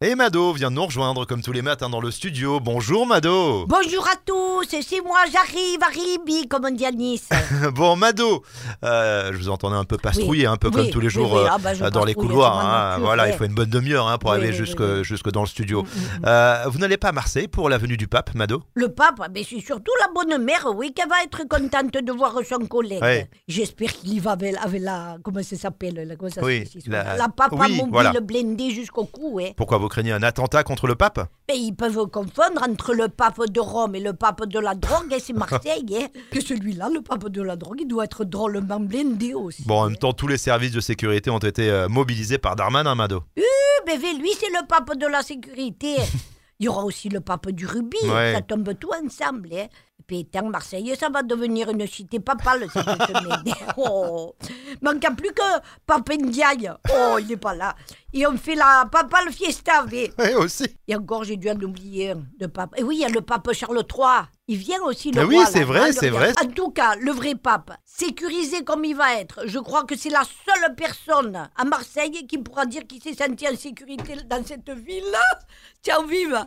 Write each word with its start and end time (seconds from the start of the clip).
Et 0.00 0.14
Mado 0.14 0.52
vient 0.52 0.70
nous 0.70 0.84
rejoindre 0.86 1.24
comme 1.24 1.42
tous 1.42 1.50
les 1.50 1.60
matins 1.60 1.88
dans 1.90 2.00
le 2.00 2.12
studio. 2.12 2.60
Bonjour 2.60 3.04
Mado 3.04 3.66
Bonjour 3.66 4.06
à 4.06 4.14
tous, 4.24 4.64
c'est 4.70 5.00
moi, 5.04 5.18
j'arrive, 5.32 5.80
arrive, 5.82 6.46
comme 6.46 6.66
on 6.66 6.70
dit 6.70 6.86
à 6.86 6.92
Nice. 6.92 7.28
Bon 7.74 7.96
Mado, 7.96 8.44
euh, 8.84 9.32
je 9.32 9.38
vous 9.38 9.48
entendais 9.48 9.74
un 9.74 9.82
peu 9.82 9.96
pastrouiller, 9.96 10.46
un 10.46 10.56
peu 10.56 10.68
oui, 10.68 10.74
comme 10.74 10.90
tous 10.90 11.00
les 11.00 11.10
jours 11.10 11.32
oui. 11.32 11.40
euh, 11.40 11.48
Ah 11.50 11.58
bah, 11.58 11.90
dans 11.90 12.04
les 12.04 12.14
couloirs. 12.14 12.60
hein. 12.64 12.98
Voilà, 13.00 13.24
ouais. 13.24 13.30
il 13.32 13.36
faut 13.36 13.42
une 13.42 13.54
bonne 13.54 13.70
demi-heure 13.70 14.06
hein, 14.06 14.18
pour 14.18 14.30
oui, 14.30 14.52
jusque, 14.52 15.02
jusque 15.02 15.32
dans 15.32 15.40
le 15.40 15.48
studio. 15.48 15.82
Mm, 15.82 15.86
mm, 15.86 16.18
mm. 16.20 16.22
Euh, 16.26 16.64
vous 16.68 16.78
n'allez 16.78 16.96
pas 16.96 17.08
à 17.08 17.12
Marseille 17.12 17.48
pour 17.48 17.68
la 17.68 17.76
venue 17.76 17.96
du 17.96 18.06
pape, 18.06 18.36
Mado? 18.36 18.62
Le 18.74 18.92
pape, 18.92 19.20
mais 19.34 19.42
c'est 19.42 19.58
surtout 19.58 19.90
la 20.00 20.12
bonne 20.14 20.40
mère, 20.44 20.64
oui, 20.76 20.92
qu'elle 20.92 21.08
va 21.08 21.24
être 21.24 21.42
contente 21.48 21.90
de 22.04 22.12
voir 22.12 22.36
son 22.48 22.64
collègue. 22.68 23.26
J'espère 23.48 23.92
qu'il 23.92 24.14
y 24.14 24.20
va 24.20 24.30
avec, 24.30 24.54
avec 24.62 24.80
la. 24.80 25.16
Comment 25.24 25.42
ça 25.42 25.56
s'appelle 25.56 25.94
la- 26.06 26.14
truc-là 26.14 27.16
la 27.16 27.28
papa 27.28 27.56
mobile 27.56 27.86
voilà. 27.90 28.12
blindée 28.20 28.70
jusqu'au 28.70 29.04
cou, 29.04 29.40
hein. 29.42 29.50
Pourquoi 29.56 29.78
vous 29.78 29.87
craignez 29.88 30.12
un 30.12 30.22
attentat 30.22 30.62
contre 30.62 30.86
le 30.86 30.94
pape 30.94 31.20
Mais 31.48 31.58
ils 31.58 31.72
peuvent 31.72 32.06
confondre 32.06 32.62
entre 32.62 32.94
le 32.94 33.08
pape 33.08 33.46
de 33.50 33.60
Rome 33.60 33.94
et 33.94 34.00
le 34.00 34.12
pape 34.12 34.46
de 34.46 34.58
la 34.58 34.74
drogue, 34.74 35.12
et 35.12 35.20
c'est 35.20 35.32
Marseille, 35.34 35.84
hein. 35.94 36.06
Que 36.30 36.40
celui-là, 36.40 36.88
le 36.92 37.00
pape 37.00 37.28
de 37.28 37.42
la 37.42 37.56
drogue, 37.56 37.78
il 37.80 37.88
doit 37.88 38.04
être 38.04 38.24
drôlement 38.24 38.80
blindé 38.80 39.34
aussi. 39.34 39.64
Bon, 39.66 39.80
en 39.80 39.84
hein. 39.84 39.88
même 39.88 39.96
temps, 39.96 40.12
tous 40.12 40.28
les 40.28 40.38
services 40.38 40.72
de 40.72 40.80
sécurité 40.80 41.30
ont 41.30 41.38
été 41.38 41.70
euh, 41.70 41.88
mobilisés 41.88 42.38
par 42.38 42.56
Darmanin, 42.56 42.94
Mado. 42.94 43.24
Mais 43.86 43.96
lui, 43.96 44.30
c'est 44.38 44.50
le 44.50 44.66
pape 44.66 44.96
de 44.98 45.06
la 45.06 45.22
sécurité. 45.22 45.96
Il 46.60 46.64
y 46.64 46.68
aura 46.68 46.84
aussi 46.84 47.08
le 47.08 47.20
pape 47.20 47.50
du 47.50 47.66
rubis. 47.66 48.04
Ouais. 48.04 48.34
Ça 48.34 48.42
tombe 48.42 48.76
tout 48.78 48.90
ensemble. 49.02 49.48
Hein. 49.52 49.68
Étant 50.10 50.48
Marseille, 50.48 50.94
ça 50.98 51.10
va 51.10 51.22
devenir 51.22 51.68
une 51.68 51.86
cité 51.86 52.18
papale 52.18 52.66
cette 52.72 52.82
semaine. 52.84 53.42
Oh. 53.76 54.34
Manque 54.82 55.06
plus 55.16 55.32
que 55.32 55.42
Pape 55.86 56.10
Ndiaye. 56.14 56.70
Oh, 56.92 57.16
il 57.20 57.26
n'est 57.28 57.36
pas 57.36 57.54
là. 57.54 57.74
Et 58.12 58.26
on 58.26 58.36
fait 58.36 58.54
la 58.54 58.88
papale 58.90 59.30
fiesta. 59.32 59.84
mais- 59.90 60.10
Oui, 60.18 60.34
aussi. 60.34 60.64
Et 60.88 60.96
encore, 60.96 61.24
j'ai 61.24 61.36
dû 61.36 61.50
en 61.50 61.60
oublier 61.60 62.10
un 62.12 62.22
de 62.40 62.46
pape. 62.46 62.74
Et 62.78 62.82
oui, 62.82 62.96
il 62.96 63.00
y 63.02 63.04
a 63.04 63.08
le 63.08 63.20
pape 63.20 63.52
Charles 63.52 63.76
III. 63.88 64.26
Il 64.50 64.56
vient 64.56 64.80
aussi, 64.82 65.10
le 65.12 65.20
Mais 65.26 65.36
oui, 65.36 65.44
c'est 65.52 65.62
vrai, 65.62 65.90
hein, 65.90 65.92
c'est 65.92 66.08
vrai. 66.08 66.32
En 66.42 66.46
tout 66.48 66.70
cas, 66.70 66.94
le 66.96 67.12
vrai 67.12 67.34
pape, 67.34 67.70
sécurisé 67.84 68.64
comme 68.64 68.84
il 68.86 68.96
va 68.96 69.20
être, 69.20 69.42
je 69.44 69.58
crois 69.58 69.84
que 69.84 69.94
c'est 69.96 70.08
la 70.08 70.22
seule 70.24 70.74
personne 70.74 71.48
à 71.54 71.64
Marseille 71.64 72.26
qui 72.26 72.38
pourra 72.38 72.64
dire 72.64 72.86
qu'il 72.86 73.02
s'est 73.02 73.12
senti 73.14 73.46
en 73.46 73.54
sécurité 73.54 74.16
dans 74.26 74.42
cette 74.44 74.70
ville. 74.70 75.04
Tiens, 75.82 76.02
vive 76.08 76.38